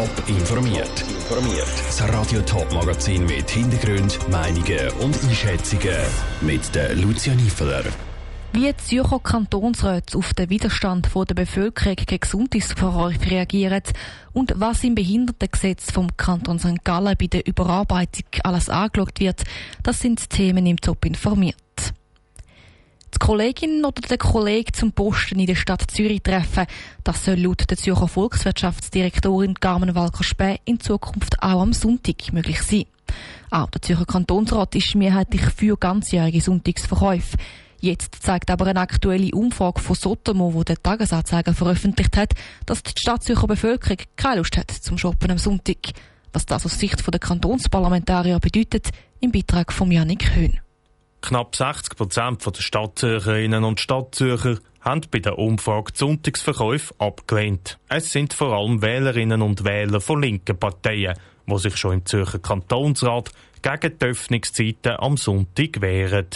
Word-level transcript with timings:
Top 0.00 0.28
informiert. 0.28 1.00
Informiert. 1.10 1.68
Das 1.86 2.00
Radio 2.08 2.40
Top 2.40 2.72
Magazin 2.72 3.26
mit 3.26 3.50
Hintergrund, 3.50 4.18
Meinungen 4.30 4.88
und 5.00 5.14
Einschätzungen 5.24 5.94
mit 6.40 6.74
der 6.74 6.94
Lucia 6.94 7.34
Niefeler. 7.34 7.84
Wie 8.54 8.72
die 8.72 8.76
Zürcher 8.78 9.18
Kantonsräte 9.18 10.16
auf 10.16 10.32
den 10.32 10.48
Widerstand 10.48 11.10
der 11.14 11.34
Bevölkerung 11.34 11.96
gegen 11.96 12.18
Gesundheitsverkäufe 12.18 13.30
reagieren 13.30 13.82
und 14.32 14.54
was 14.56 14.84
im 14.84 14.94
Behindertengesetz 14.94 15.92
vom 15.92 16.16
Kanton 16.16 16.58
St. 16.58 16.82
Gallen 16.82 17.16
bei 17.20 17.26
der 17.26 17.46
Überarbeitung 17.46 18.24
alles 18.42 18.70
angeschaut 18.70 19.20
wird, 19.20 19.44
das 19.82 20.00
sind 20.00 20.30
Themen 20.30 20.64
im 20.64 20.80
Top 20.80 21.04
informiert. 21.04 21.56
Kollegin 23.20 23.84
oder 23.84 24.00
der 24.00 24.18
Kollege 24.18 24.72
zum 24.72 24.92
Posten 24.92 25.38
in 25.38 25.46
der 25.46 25.54
Stadt 25.54 25.88
Zürich 25.88 26.22
treffen, 26.22 26.66
das 27.04 27.24
soll 27.24 27.38
laut 27.38 27.70
der 27.70 27.76
Zürcher 27.76 28.08
Volkswirtschaftsdirektorin 28.08 29.54
Carmen 29.54 29.94
Walker-Späh 29.94 30.58
in 30.64 30.80
Zukunft 30.80 31.40
auch 31.40 31.60
am 31.60 31.72
Sonntag 31.72 32.32
möglich 32.32 32.62
sein. 32.62 32.86
Auch 33.50 33.70
der 33.70 33.82
Zürcher 33.82 34.06
Kantonsrat 34.06 34.74
ist 34.74 34.94
mehrheitlich 34.94 35.42
für 35.42 35.76
ganzjährige 35.76 36.40
Sonntagsverkäufe. 36.40 37.36
Jetzt 37.78 38.16
zeigt 38.22 38.50
aber 38.50 38.66
eine 38.66 38.80
aktuelle 38.80 39.34
Umfrage 39.34 39.80
von 39.80 39.96
Sotomo, 39.96 40.54
wo 40.54 40.64
der 40.64 40.82
Tagesanzeiger 40.82 41.54
veröffentlicht 41.54 42.16
hat, 42.16 42.32
dass 42.66 42.82
die 42.82 42.98
Stadtzürcher 42.98 43.46
Bevölkerung 43.46 43.98
keine 44.16 44.36
Lust 44.36 44.56
hat 44.56 44.70
zum 44.70 44.98
Shoppen 44.98 45.30
am 45.30 45.38
Sonntag. 45.38 45.78
Was 46.32 46.46
das 46.46 46.64
aus 46.64 46.78
Sicht 46.78 47.02
der 47.06 47.20
Kantonsparlamentarier 47.20 48.38
bedeutet, 48.38 48.88
im 49.20 49.30
Beitrag 49.30 49.72
von 49.72 49.90
Janik 49.90 50.34
Höhn. 50.34 50.60
Knapp 51.22 51.54
60 51.54 51.96
Prozent 51.96 52.46
der 52.46 52.62
Stadtzürcherinnen 52.62 53.64
und 53.64 53.78
Stadtzürcher 53.78 54.58
haben 54.80 55.02
bei 55.10 55.18
der 55.18 55.38
Umfrage 55.38 55.92
Sonntagsverkäufe 55.94 56.94
abgelehnt. 56.98 57.78
Es 57.88 58.10
sind 58.10 58.32
vor 58.32 58.52
allem 58.52 58.80
Wählerinnen 58.80 59.42
und 59.42 59.64
Wähler 59.64 60.00
von 60.00 60.22
linken 60.22 60.58
Parteien, 60.58 61.18
die 61.46 61.58
sich 61.58 61.76
schon 61.76 61.94
im 61.94 62.06
Zürcher 62.06 62.38
Kantonsrat 62.38 63.30
gegen 63.62 63.98
die 63.98 64.04
Öffnungszeiten 64.06 64.96
am 64.98 65.16
Sonntag 65.16 65.80
wehren. 65.80 66.28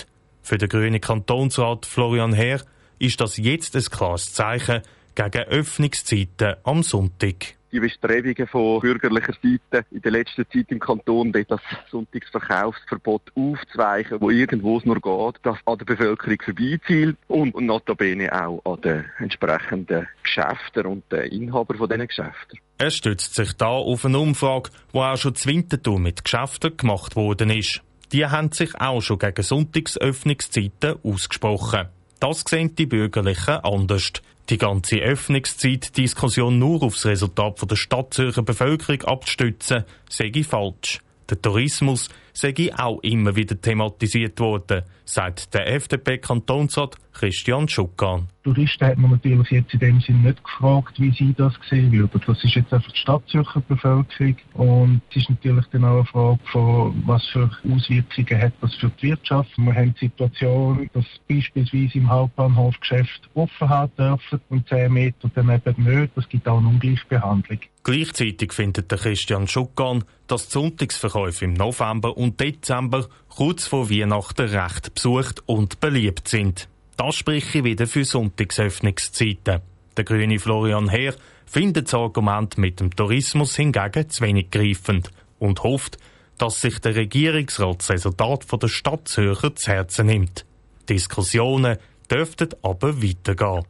Für 0.42 0.58
den 0.58 0.68
grünen 0.68 1.00
Kantonsrat 1.00 1.86
Florian 1.86 2.34
Herr 2.34 2.60
ist 2.98 3.20
das 3.20 3.38
jetzt 3.38 3.74
ein 3.76 3.84
klares 3.84 4.34
Zeichen 4.34 4.82
gegen 5.14 5.44
Öffnungszeiten 5.44 6.56
am 6.64 6.82
Sonntag 6.82 7.56
die 7.74 7.80
Bestrebungen 7.80 8.46
von 8.46 8.80
bürgerlicher 8.80 9.34
Seite 9.42 9.84
in 9.90 10.00
der 10.00 10.12
letzten 10.12 10.46
Zeit 10.48 10.66
im 10.68 10.78
Kanton, 10.78 11.32
das 11.32 11.60
Sonntagsverkaufsverbot 11.90 13.32
aufzuweichen, 13.34 14.20
wo 14.20 14.30
irgendwo 14.30 14.78
es 14.78 14.84
nur 14.84 15.00
geht, 15.00 15.40
das 15.42 15.58
an 15.66 15.78
der 15.78 15.84
Bevölkerung 15.84 16.38
vorbeizielt 16.42 17.16
und, 17.26 17.54
und 17.54 17.66
notabene 17.66 18.32
auch 18.32 18.62
an 18.64 18.80
den 18.80 19.04
entsprechenden 19.18 20.06
Geschäften 20.22 20.86
und 20.86 21.10
den 21.10 21.32
Inhabern 21.32 21.78
von 21.78 21.88
diesen 21.88 22.06
Geschäften. 22.06 22.60
Er 22.78 22.90
stützt 22.90 23.34
sich 23.34 23.52
da 23.54 23.66
auf 23.66 24.04
eine 24.04 24.18
Umfrage, 24.18 24.70
die 24.92 24.98
auch 24.98 25.16
schon 25.16 25.34
zu 25.34 25.48
Winterthur 25.48 25.98
mit 25.98 26.24
Geschäften 26.24 26.76
gemacht 26.76 27.16
worden 27.16 27.50
ist. 27.50 27.82
Die 28.12 28.26
haben 28.26 28.52
sich 28.52 28.80
auch 28.80 29.00
schon 29.00 29.18
gegen 29.18 29.42
Sonntagsöffnungszeiten 29.42 31.00
ausgesprochen. 31.02 31.88
Das 32.20 32.44
sehen 32.46 32.76
die 32.76 32.86
Bürgerlichen 32.86 33.56
anders. 33.64 34.12
Die 34.50 34.58
ganze 34.58 34.96
Öffnungszeitdiskussion 34.96 36.58
nur 36.58 36.82
aufs 36.82 37.06
Resultat 37.06 37.58
der 37.70 37.76
Stadtzürcher 37.76 38.42
Bevölkerung 38.42 39.02
abzustützen, 39.02 39.84
sei 40.10 40.30
falsch. 40.42 41.03
Der 41.30 41.40
Tourismus 41.40 42.10
sei 42.34 42.54
auch 42.76 43.00
immer 43.02 43.34
wieder 43.34 43.58
thematisiert 43.58 44.38
worden, 44.40 44.82
sagt 45.06 45.54
der 45.54 45.72
FDP-Kantonsrat 45.72 46.96
Christian 47.12 47.66
Schukkan. 47.68 48.28
Touristen 48.42 48.86
hat 48.86 48.98
man 48.98 49.12
natürlich 49.12 49.50
jetzt 49.50 49.72
in 49.72 49.80
dem 49.80 50.00
Sinne 50.00 50.18
nicht 50.18 50.44
gefragt, 50.44 51.00
wie 51.00 51.12
sie 51.12 51.32
das 51.32 51.54
sehen 51.70 51.92
würden. 51.92 52.20
Das 52.26 52.44
ist 52.44 52.54
jetzt 52.54 52.74
einfach 52.74 52.90
die 52.90 52.98
Stadtzürcher 52.98 53.60
Bevölkerung 53.60 54.36
und 54.52 55.00
es 55.10 55.16
ist 55.16 55.30
natürlich 55.30 55.64
dann 55.72 55.84
auch 55.84 55.96
eine 55.96 56.04
Frage 56.04 56.40
von, 56.52 57.02
was 57.06 57.24
für 57.28 57.50
Auswirkungen 57.72 58.42
hat 58.42 58.52
das 58.60 58.74
für 58.74 58.90
die 58.90 59.08
Wirtschaft. 59.08 59.50
Wir 59.56 59.74
haben 59.74 59.94
die 59.94 60.06
Situation, 60.06 60.90
dass 60.92 61.06
beispielsweise 61.28 61.98
im 61.98 62.10
Hauptbahnhofgeschäft 62.10 63.30
offen 63.34 63.68
haben 63.68 63.92
dürfen 63.96 64.40
und 64.50 64.68
10 64.68 64.92
Meter 64.92 65.30
dann 65.34 65.48
eben 65.50 65.84
nicht. 65.84 66.12
Das 66.16 66.28
gibt 66.28 66.46
auch 66.48 66.58
eine 66.58 66.68
Ungleichbehandlung. 66.68 67.60
Gleichzeitig 67.84 68.54
findet 68.54 68.90
der 68.90 68.96
Christian 68.96 69.46
Schukkan, 69.46 70.04
dass 70.26 70.46
die 70.46 70.52
Sonntagsverkäufe 70.52 71.44
im 71.44 71.52
November 71.52 72.16
und 72.16 72.40
Dezember 72.40 73.06
kurz 73.28 73.66
vor 73.66 73.90
Weihnachten 73.90 74.48
recht 74.48 74.94
besucht 74.94 75.42
und 75.44 75.80
beliebt 75.80 76.26
sind. 76.26 76.66
Das 76.96 77.14
spreche 77.14 77.62
wieder 77.62 77.86
für 77.86 78.06
Sonntagsöffnungszeiten. 78.06 79.60
Der 79.98 80.04
grüne 80.04 80.38
Florian 80.38 80.88
Herr 80.88 81.14
findet 81.44 81.88
das 81.88 81.94
Argument 81.94 82.56
mit 82.56 82.80
dem 82.80 82.96
Tourismus 82.96 83.56
hingegen 83.56 84.08
zu 84.08 84.24
wenig 84.24 84.50
greifend 84.50 85.10
und 85.38 85.62
hofft, 85.62 85.98
dass 86.38 86.62
sich 86.62 86.78
der 86.78 86.96
Regierungsrat 86.96 87.80
das 87.80 87.90
Resultat 87.90 88.44
von 88.44 88.60
der 88.60 88.68
Stadt 88.68 89.08
Zürcher 89.08 89.54
zu 89.54 89.70
Herzen 89.70 90.06
nimmt. 90.06 90.46
Diskussionen 90.88 91.76
dürften 92.10 92.48
aber 92.62 93.02
weitergehen. 93.02 93.66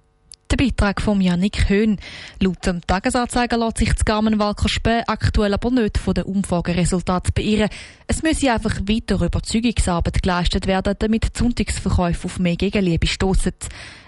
Der 0.50 0.56
Beitrag 0.58 1.00
von 1.00 1.22
Janik 1.22 1.70
Höhn. 1.70 1.98
Laut 2.38 2.66
dem 2.66 2.86
Tagesanzeiger 2.86 3.56
lässt 3.56 3.78
sich 3.78 3.92
das 3.92 4.04
Garmenwalker 4.04 4.68
Späh 4.68 5.02
aktuell 5.06 5.54
aber 5.54 5.70
nicht 5.70 5.96
von 5.96 6.12
den 6.12 6.24
Umfrageresultaten 6.24 7.32
beirren. 7.32 7.70
Es 8.06 8.22
müsse 8.22 8.52
einfach 8.52 8.78
weiter 8.80 9.20
Überzeugungsarbeit 9.22 10.22
geleistet 10.22 10.66
werden, 10.66 10.94
damit 10.98 11.24
die 11.24 11.38
Sonntagsverkäufe 11.38 12.26
auf 12.26 12.38
mehr 12.38 12.56
Gegenliebe 12.56 13.06
stoßen. 13.06 13.52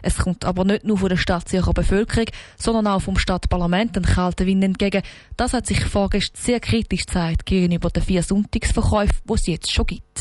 Es 0.03 0.19
kommt 0.19 0.45
aber 0.45 0.65
nicht 0.65 0.85
nur 0.85 0.99
von 0.99 1.09
der 1.09 1.17
Stadtzürcher 1.17 1.73
Bevölkerung, 1.73 2.27
sondern 2.59 2.87
auch 2.87 3.01
vom 3.01 3.17
Stadtparlament 3.17 3.97
ein 3.97 4.05
kalter 4.05 4.45
Wind 4.45 4.63
entgegen. 4.63 5.03
Das 5.39 5.55
hat 5.55 5.67
sich 5.67 5.83
vorgestern 5.85 6.41
sehr 6.41 6.61
kritisch 6.61 7.07
gezeigt 7.07 7.47
gegenüber 7.47 7.89
den 7.89 8.03
vier 8.03 8.23
Sonntagsverkäufen, 8.23 9.17
die 9.27 9.33
es 9.33 9.47
jetzt 9.47 9.73
schon 9.73 9.87
gibt. 9.87 10.16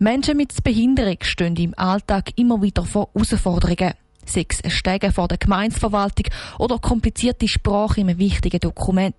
Menschen 0.00 0.36
mit 0.36 0.62
Behinderung 0.62 1.16
stehen 1.22 1.56
im 1.56 1.76
Alltag 1.76 2.30
immer 2.36 2.62
wieder 2.62 2.84
vor 2.84 3.08
Herausforderungen. 3.14 3.94
Sei 4.24 4.46
es 4.48 4.62
ein 4.62 4.70
Steigen 4.70 5.12
vor 5.12 5.26
der 5.26 5.38
Gemeinsverwaltung 5.38 6.26
oder 6.60 6.78
komplizierte 6.78 7.48
Sprache 7.48 8.00
in 8.00 8.08
einem 8.08 8.18
wichtigen 8.20 8.60
Dokument. 8.60 9.16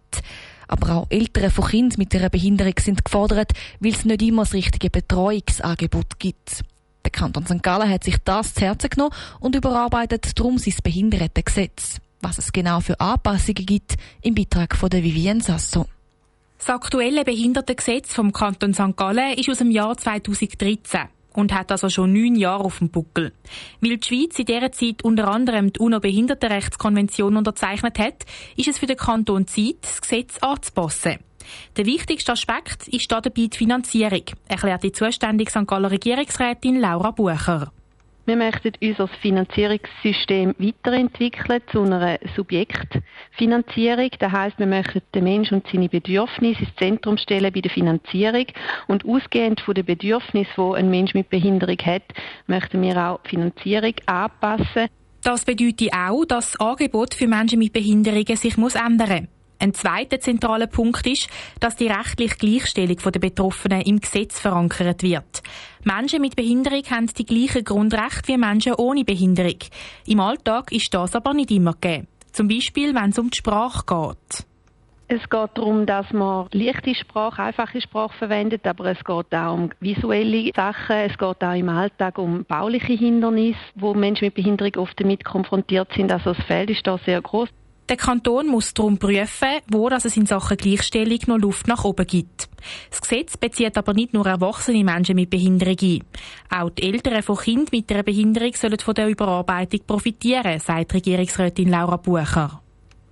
Aber 0.69 0.95
auch 0.95 1.07
Eltern 1.09 1.51
von 1.51 1.67
Kindern 1.67 1.97
mit 1.97 2.15
einer 2.15 2.29
Behinderung 2.29 2.75
sind 2.79 3.03
gefordert, 3.03 3.51
weil 3.81 3.91
es 3.91 4.05
nicht 4.05 4.21
immer 4.21 4.43
das 4.43 4.53
richtige 4.53 4.89
Betreuungsangebot 4.89 6.17
gibt. 6.17 6.63
Der 7.03 7.11
Kanton 7.11 7.45
St. 7.45 7.61
Gallen 7.61 7.89
hat 7.89 8.05
sich 8.05 8.15
das 8.23 8.53
zu 8.53 8.61
Herzen 8.61 8.89
genommen 8.89 9.13
und 9.41 9.55
überarbeitet 9.55 10.39
darum 10.39 10.59
sein 10.59 10.75
Behindertengesetz. 10.81 11.97
Was 12.21 12.37
es 12.37 12.53
genau 12.53 12.79
für 12.79 12.97
Anpassungen 13.01 13.65
gibt, 13.65 13.95
im 14.21 14.35
Beitrag 14.35 14.77
von 14.77 14.89
der 14.89 15.03
Vivienne 15.03 15.41
Sasso. 15.41 15.87
Das 16.59 16.69
aktuelle 16.69 17.23
Behindertengesetz 17.23 18.13
vom 18.13 18.33
Kanton 18.33 18.73
St. 18.73 18.97
Gallen 18.97 19.33
ist 19.35 19.49
aus 19.49 19.59
dem 19.59 19.71
Jahr 19.71 19.95
2013 19.95 21.03
und 21.33 21.53
hat 21.53 21.71
also 21.71 21.89
schon 21.89 22.11
neun 22.11 22.35
Jahre 22.35 22.65
auf 22.65 22.79
dem 22.79 22.89
Buckel. 22.89 23.31
Weil 23.79 23.95
die 23.95 24.05
Schweiz 24.05 24.37
in 24.37 24.45
dieser 24.45 24.71
Zeit 24.73 25.01
unter 25.03 25.29
anderem 25.29 25.71
die 25.71 25.79
UNO-Behindertenrechtskonvention 25.79 27.37
unterzeichnet 27.37 27.97
hat, 27.97 28.25
ist 28.57 28.67
es 28.67 28.77
für 28.77 28.87
den 28.87 28.97
Kanton 28.97 29.47
Zeit, 29.47 29.77
das 29.81 30.01
Gesetz 30.01 30.37
anzupassen. 30.39 31.19
Der 31.77 31.85
wichtigste 31.85 32.33
Aspekt 32.33 32.89
ist 32.89 33.09
dabei 33.09 33.29
die 33.29 33.57
Finanzierung, 33.57 34.23
erklärt 34.49 34.83
die 34.83 34.91
zuständige 34.91 35.49
St. 35.49 35.65
Galler 35.65 35.91
Regierungsrätin 35.91 36.81
Laura 36.81 37.11
Bucher. 37.11 37.71
Wir 38.29 38.35
möchten 38.35 38.73
unser 38.79 39.07
Finanzierungssystem 39.07 40.53
weiterentwickeln 40.59 41.63
zu 41.71 41.81
einer 41.81 42.19
Subjektfinanzierung. 42.35 44.11
Das 44.19 44.31
heißt, 44.31 44.59
wir 44.59 44.67
möchten 44.67 45.01
den 45.15 45.23
Menschen 45.23 45.55
und 45.55 45.67
seine 45.71 45.89
Bedürfnisse 45.89 46.61
ins 46.61 46.75
Zentrum 46.75 47.17
stellen 47.17 47.51
bei 47.51 47.61
der 47.61 47.71
Finanzierung 47.71 48.45
und 48.85 49.03
ausgehend 49.03 49.61
von 49.61 49.73
den 49.73 49.83
Bedürfnissen, 49.83 50.53
die 50.55 50.75
ein 50.75 50.91
Mensch 50.91 51.15
mit 51.15 51.31
Behinderung 51.31 51.79
hat, 51.83 52.03
möchten 52.45 52.83
wir 52.83 52.97
auch 52.97 53.19
die 53.23 53.29
Finanzierung 53.29 53.95
anpassen. 54.05 54.89
Das 55.23 55.43
bedeutet 55.43 55.91
auch, 55.91 56.23
dass 56.23 56.51
das 56.51 56.59
Angebot 56.59 57.15
für 57.15 57.27
Menschen 57.27 57.57
mit 57.57 57.73
Behinderungen 57.73 58.35
sich 58.35 58.57
muss 58.57 58.75
ändern 58.75 59.21
muss. 59.21 59.38
Ein 59.61 59.73
zweiter 59.73 60.21
zentraler 60.21 60.67
Punkt 60.67 61.05
ist, 61.05 61.27
dass 61.59 61.75
die 61.75 61.87
rechtliche 61.87 62.37
Gleichstellung 62.37 62.95
der 62.95 63.19
Betroffenen 63.19 63.81
im 63.81 63.99
Gesetz 63.99 64.39
verankert 64.39 65.03
wird. 65.03 65.43
Menschen 65.83 66.21
mit 66.21 66.37
Behinderung 66.37 66.83
haben 66.89 67.07
die 67.07 67.25
gleichen 67.25 67.65
Grundrechte 67.65 68.29
wie 68.29 68.37
Menschen 68.37 68.75
ohne 68.75 69.03
Behinderung. 69.03 69.59
Im 70.05 70.21
Alltag 70.21 70.71
ist 70.71 70.93
das 70.93 71.13
aber 71.13 71.33
nicht 71.33 71.51
immer 71.51 71.73
gegeben. 71.73 72.07
Zum 72.31 72.47
Beispiel, 72.47 72.95
wenn 72.95 73.09
es 73.09 73.19
um 73.19 73.29
die 73.29 73.37
Sprache 73.37 73.83
geht. 73.85 74.45
Es 75.11 75.27
geht 75.27 75.49
darum, 75.55 75.87
dass 75.87 76.13
man 76.13 76.47
leichte 76.51 76.93
Sprache, 76.93 77.41
einfache 77.41 77.81
Sprache 77.81 78.15
verwendet, 78.19 78.67
aber 78.67 78.91
es 78.91 79.03
geht 79.03 79.33
auch 79.33 79.55
um 79.55 79.71
visuelle 79.79 80.51
Sachen. 80.55 80.95
Es 80.97 81.17
geht 81.17 81.43
auch 81.43 81.55
im 81.55 81.67
Alltag 81.67 82.19
um 82.19 82.45
bauliche 82.45 82.93
Hindernisse, 82.93 83.57
wo 83.73 83.95
Menschen 83.95 84.25
mit 84.25 84.35
Behinderung 84.35 84.75
oft 84.75 84.99
damit 84.99 85.25
konfrontiert 85.25 85.91
sind. 85.95 86.11
Also 86.11 86.33
das 86.33 86.45
Feld 86.45 86.69
ist 86.69 86.85
da 86.85 86.99
sehr 86.99 87.21
groß. 87.23 87.49
Der 87.89 87.97
Kanton 87.97 88.45
muss 88.45 88.75
darum 88.75 88.99
prüfen, 88.99 89.61
wo 89.71 89.89
es 89.89 90.15
in 90.15 90.27
Sachen 90.27 90.57
Gleichstellung 90.57 91.17
noch 91.25 91.39
Luft 91.39 91.67
nach 91.67 91.83
oben 91.85 92.05
gibt. 92.05 92.47
Das 92.91 93.01
Gesetz 93.01 93.35
bezieht 93.35 93.75
aber 93.79 93.95
nicht 93.95 94.13
nur 94.13 94.27
erwachsene 94.27 94.83
Menschen 94.83 95.15
mit 95.15 95.31
Behinderung 95.31 95.77
ein. 95.81 96.03
Auch 96.51 96.69
die 96.69 96.83
Eltern 96.83 97.23
von 97.23 97.37
Kindern 97.37 97.65
mit 97.71 97.91
einer 97.91 98.03
Behinderung 98.03 98.53
sollen 98.53 98.77
von 98.77 98.93
der 98.93 99.07
Überarbeitung 99.07 99.79
profitieren, 99.87 100.59
sagt 100.59 100.93
Regierungsrätin 100.93 101.71
Laura 101.71 101.97
Bucher. 101.97 102.61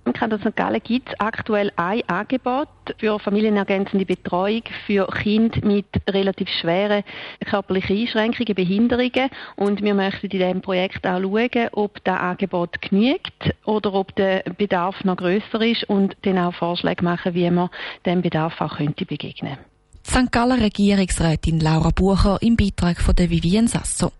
Im 0.08 0.14
Kanton 0.14 0.40
St. 0.40 0.56
Gallen 0.56 0.80
gibt 0.82 1.10
es 1.10 1.20
aktuell 1.20 1.70
ein 1.76 2.00
Angebot 2.08 2.68
für 2.96 3.18
familienergänzende 3.18 4.06
Betreuung 4.06 4.62
für 4.86 5.06
Kinder 5.06 5.60
mit 5.62 5.84
relativ 6.08 6.48
schweren 6.48 7.04
körperlichen 7.44 7.94
Einschränkungen, 7.94 8.54
Behinderungen. 8.54 9.28
Und 9.56 9.82
wir 9.82 9.92
möchten 9.92 10.24
in 10.24 10.30
diesem 10.30 10.62
Projekt 10.62 11.06
auch 11.06 11.20
schauen, 11.20 11.68
ob 11.72 12.02
das 12.04 12.20
Angebot 12.20 12.80
genügt 12.80 13.54
oder 13.66 13.92
ob 13.92 14.16
der 14.16 14.44
Bedarf 14.56 15.04
noch 15.04 15.18
grösser 15.18 15.60
ist 15.60 15.84
und 15.90 16.16
dann 16.22 16.38
auch 16.38 16.54
Vorschläge 16.54 17.04
machen, 17.04 17.34
wie 17.34 17.50
man 17.50 17.68
dem 18.06 18.22
Bedarf 18.22 18.58
auch 18.62 18.78
könnte 18.78 19.04
begegnen 19.04 19.58
könnte. 20.06 20.26
St. 20.26 20.32
Galler 20.32 20.58
Regierungsrätin 20.58 21.60
Laura 21.60 21.90
Bucher 21.90 22.38
im 22.40 22.56
Beitrag 22.56 22.98
von 22.98 23.14
der 23.14 23.28
Vivienne 23.28 23.68
Sasso. 23.68 24.12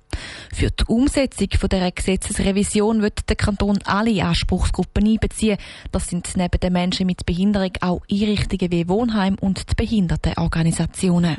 Für 0.53 0.71
die 0.71 0.85
Umsetzung 0.87 1.49
von 1.59 1.69
der 1.69 1.91
Gesetzesrevision 1.93 3.03
wird 3.03 3.29
der 3.29 3.37
Kanton 3.37 3.79
alle 3.85 4.25
Anspruchsgruppen 4.25 5.07
einbeziehen. 5.07 5.59
Das 5.93 6.09
sind 6.09 6.37
neben 6.37 6.61
den 6.61 6.73
Menschen 6.73 7.07
mit 7.07 7.27
Behinderung 7.27 7.73
auch 7.81 8.03
Einrichtungen 8.11 8.73
wie 8.73 8.89
Wohnheim 8.89 9.37
und 9.41 9.71
die 9.71 9.75
Behindertenorganisationen. 9.75 11.39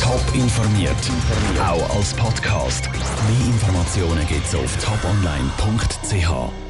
Top 0.00 0.34
informiert, 0.34 0.94
auch 1.60 1.96
als 1.96 2.14
Podcast. 2.14 2.88
Mehr 2.90 3.46
Informationen 3.48 4.26
gibt's 4.28 4.54
auf 4.54 4.76
toponline.ch. 4.76 6.65